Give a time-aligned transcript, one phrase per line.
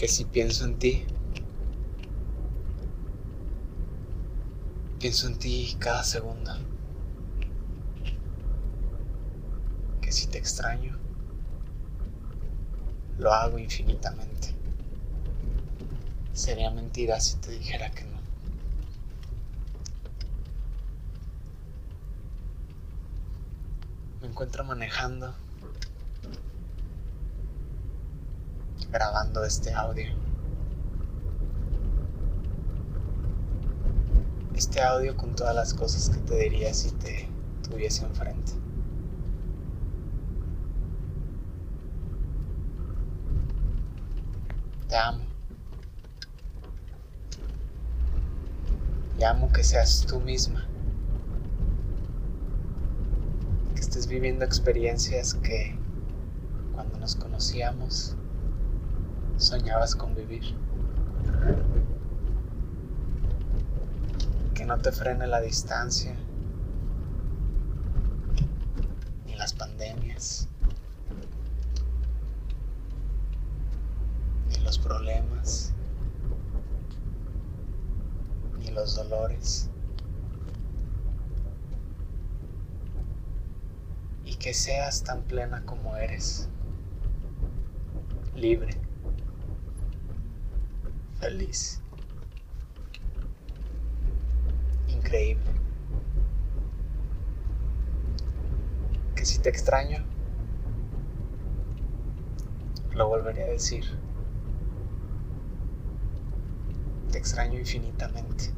[0.00, 1.04] que si pienso en ti,
[4.98, 6.52] pienso en ti cada segundo.
[10.00, 10.96] Que si te extraño,
[13.18, 14.54] lo hago infinitamente.
[16.32, 18.18] Sería mentira si te dijera que no.
[24.22, 25.34] Me encuentro manejando,
[28.92, 30.10] grabando este audio.
[34.54, 37.28] Este audio con todas las cosas que te diría si te
[37.68, 38.52] tuviese enfrente.
[44.88, 45.24] Te amo.
[49.18, 50.66] Y amo que seas tú misma.
[53.74, 55.78] Que estés viviendo experiencias que
[56.74, 58.16] cuando nos conocíamos
[59.40, 60.54] soñabas con vivir.
[64.54, 66.14] Que no te frene la distancia,
[69.26, 70.46] ni las pandemias,
[74.50, 75.72] ni los problemas,
[78.58, 79.70] ni los dolores.
[84.26, 86.50] Y que seas tan plena como eres,
[88.34, 88.89] libre
[91.20, 91.80] feliz.
[94.88, 95.44] Increíble.
[99.14, 100.02] Que si te extraño,
[102.94, 103.84] lo volveré a decir.
[107.12, 108.52] Te extraño infinitamente.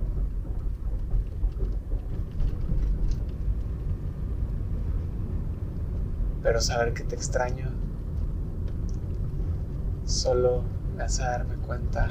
[6.43, 7.71] Pero saber que te extraño
[10.05, 10.65] solo
[10.97, 12.09] me hace darme cuenta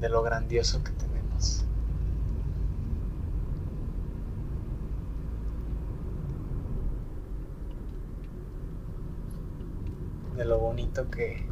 [0.00, 1.64] de lo grandioso que tenemos.
[10.36, 11.44] De lo bonito que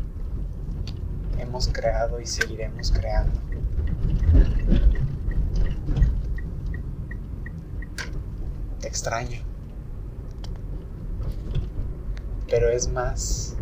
[1.38, 3.38] hemos creado y seguiremos creando.
[8.80, 9.57] Te extraño.
[12.48, 13.54] Pero es más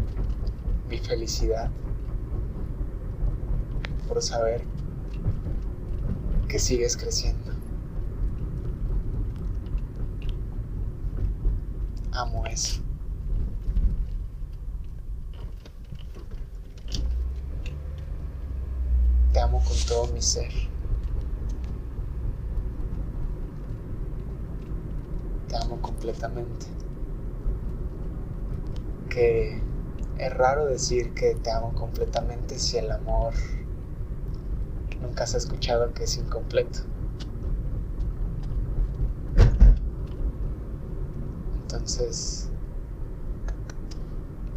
[0.88, 1.68] mi felicidad
[4.06, 4.62] por saber
[6.48, 7.52] que sigues creciendo.
[12.12, 12.80] Amo eso.
[19.32, 20.50] Te amo con todo mi ser.
[25.48, 26.66] Te amo completamente.
[29.16, 33.32] Es raro decir que te amo completamente si el amor
[35.00, 36.80] nunca has escuchado que es incompleto.
[41.62, 42.50] Entonces,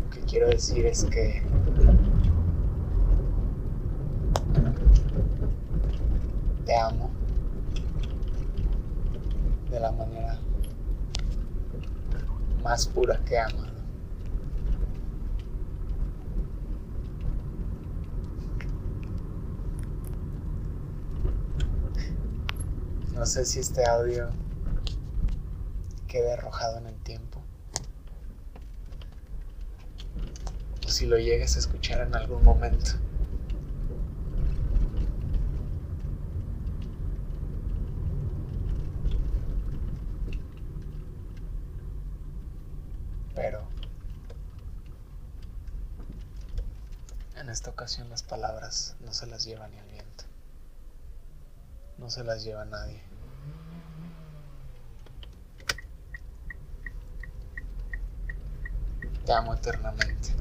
[0.03, 1.41] lo que quiero decir es que
[6.65, 7.09] te amo
[9.71, 10.37] de la manera
[12.61, 13.68] más pura que amo.
[23.19, 24.29] No sé si este audio
[26.07, 27.41] quede arrojado en el tiempo.
[30.87, 32.91] O si lo llegues a escuchar en algún momento.
[43.35, 43.63] Pero
[47.35, 50.23] en esta ocasión las palabras no se las lleva ni el viento.
[51.97, 53.08] No se las lleva nadie.
[59.31, 60.33] Amo eternamente.